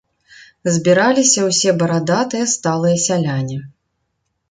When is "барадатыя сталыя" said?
1.83-2.97